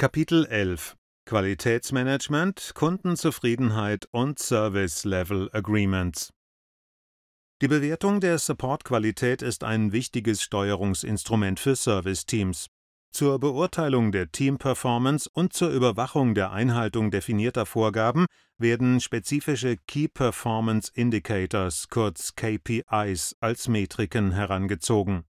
[0.00, 6.32] Kapitel 11 Qualitätsmanagement, Kundenzufriedenheit und Service Level Agreements
[7.60, 12.68] Die Bewertung der Support-Qualität ist ein wichtiges Steuerungsinstrument für Service-Teams.
[13.10, 18.26] Zur Beurteilung der Team-Performance und zur Überwachung der Einhaltung definierter Vorgaben
[18.56, 25.24] werden spezifische Key Performance Indicators kurz KPIs als Metriken herangezogen.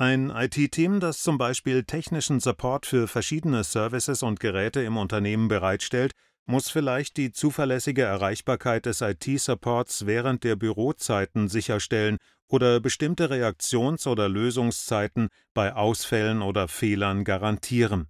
[0.00, 6.12] Ein IT-Team, das zum Beispiel technischen Support für verschiedene Services und Geräte im Unternehmen bereitstellt,
[6.46, 14.28] muss vielleicht die zuverlässige Erreichbarkeit des IT-Supports während der Bürozeiten sicherstellen oder bestimmte Reaktions- oder
[14.28, 18.06] Lösungszeiten bei Ausfällen oder Fehlern garantieren.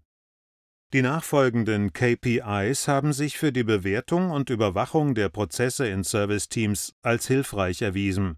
[0.93, 7.27] Die nachfolgenden KPIs haben sich für die Bewertung und Überwachung der Prozesse in Serviceteams als
[7.27, 8.37] hilfreich erwiesen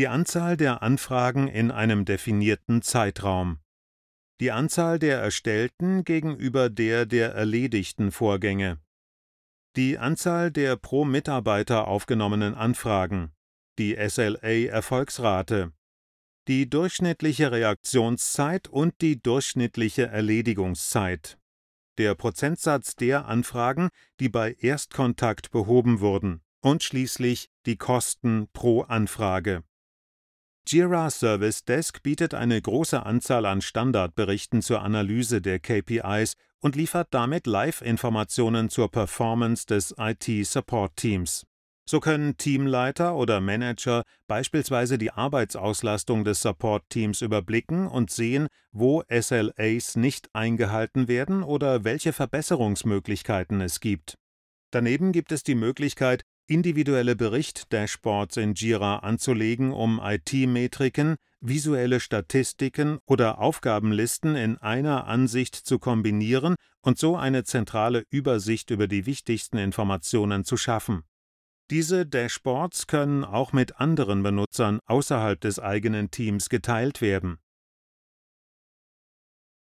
[0.00, 3.58] die Anzahl der Anfragen in einem definierten Zeitraum,
[4.40, 8.78] die Anzahl der erstellten gegenüber der der erledigten Vorgänge,
[9.76, 13.32] die Anzahl der pro Mitarbeiter aufgenommenen Anfragen,
[13.78, 15.74] die SLA-Erfolgsrate,
[16.48, 21.36] die durchschnittliche Reaktionszeit und die durchschnittliche Erledigungszeit,
[21.98, 29.62] der Prozentsatz der Anfragen, die bei Erstkontakt behoben wurden, und schließlich die Kosten pro Anfrage.
[30.66, 37.08] Jira Service Desk bietet eine große Anzahl an Standardberichten zur Analyse der KPIs und liefert
[37.10, 41.46] damit Live-Informationen zur Performance des IT-Support-Teams.
[41.90, 49.96] So können Teamleiter oder Manager beispielsweise die Arbeitsauslastung des Support-Teams überblicken und sehen, wo SLAs
[49.96, 54.18] nicht eingehalten werden oder welche Verbesserungsmöglichkeiten es gibt.
[54.70, 63.38] Daneben gibt es die Möglichkeit, individuelle Bericht-Dashboards in Jira anzulegen, um IT-Metriken, visuelle Statistiken oder
[63.38, 70.44] Aufgabenlisten in einer Ansicht zu kombinieren und so eine zentrale Übersicht über die wichtigsten Informationen
[70.44, 71.04] zu schaffen.
[71.70, 77.38] Diese Dashboards können auch mit anderen Benutzern außerhalb des eigenen Teams geteilt werden.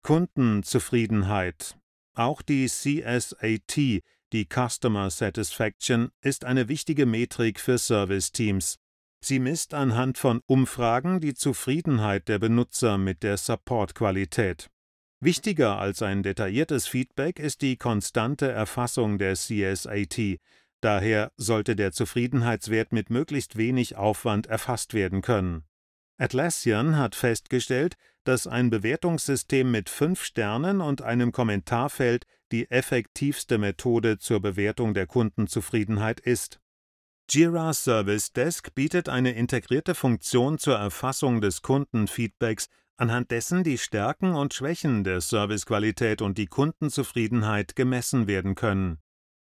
[0.02, 1.76] Kundenzufriedenheit
[2.14, 4.02] Auch die CSAT
[4.32, 8.78] die Customer Satisfaction ist eine wichtige Metrik für Service-Teams.
[9.22, 14.70] Sie misst anhand von Umfragen die Zufriedenheit der Benutzer mit der Support-Qualität.
[15.20, 20.38] Wichtiger als ein detailliertes Feedback ist die konstante Erfassung der CSAT.
[20.80, 25.64] Daher sollte der Zufriedenheitswert mit möglichst wenig Aufwand erfasst werden können.
[26.20, 34.18] Atlassian hat festgestellt, dass ein Bewertungssystem mit fünf Sternen und einem Kommentarfeld die effektivste Methode
[34.18, 36.60] zur Bewertung der Kundenzufriedenheit ist.
[37.30, 44.34] Jira Service Desk bietet eine integrierte Funktion zur Erfassung des Kundenfeedbacks, anhand dessen die Stärken
[44.34, 48.98] und Schwächen der Servicequalität und die Kundenzufriedenheit gemessen werden können.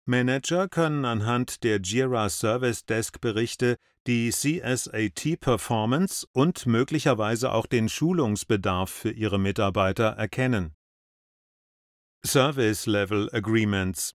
[0.08, 7.90] Manager können anhand der Jira Service Desk Berichte die CSAT Performance und möglicherweise auch den
[7.90, 10.74] Schulungsbedarf für ihre Mitarbeiter erkennen.
[12.26, 14.16] Service Level Agreements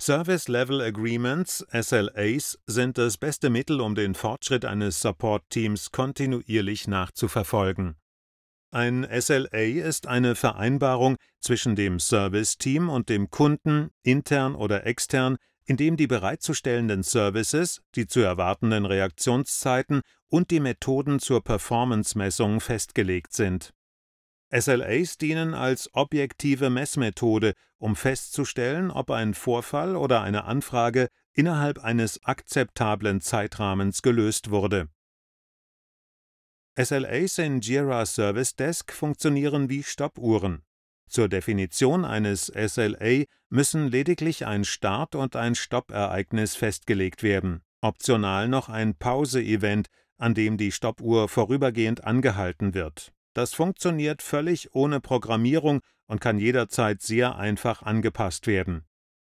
[0.00, 7.96] Service Level Agreements SLAs sind das beste Mittel, um den Fortschritt eines Support-Teams kontinuierlich nachzuverfolgen.
[8.74, 15.76] Ein SLA ist eine Vereinbarung zwischen dem Service-Team und dem Kunden, intern oder extern, in
[15.76, 23.72] dem die bereitzustellenden Services, die zu erwartenden Reaktionszeiten und die Methoden zur Performance-Messung festgelegt sind.
[24.50, 32.24] SLAs dienen als objektive Messmethode, um festzustellen, ob ein Vorfall oder eine Anfrage innerhalb eines
[32.24, 34.88] akzeptablen Zeitrahmens gelöst wurde
[36.76, 40.64] SLAs in Jira Service Desk funktionieren wie Stoppuhren.
[41.08, 48.68] Zur Definition eines SLA müssen lediglich ein Start- und ein Stoppereignis festgelegt werden, optional noch
[48.68, 49.86] ein Pause-Event,
[50.16, 53.12] an dem die Stoppuhr vorübergehend angehalten wird.
[53.34, 58.84] Das funktioniert völlig ohne Programmierung und kann jederzeit sehr einfach angepasst werden.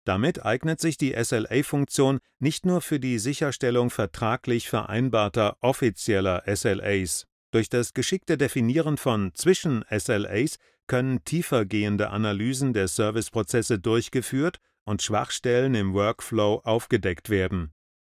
[0.05, 7.69] Damit eignet sich die SLA-Funktion nicht nur für die Sicherstellung vertraglich vereinbarter offizieller SLAs, durch
[7.69, 10.57] das geschickte Definieren von Zwischen-SLAs
[10.87, 17.73] können tiefergehende Analysen der Serviceprozesse durchgeführt und Schwachstellen im Workflow aufgedeckt werden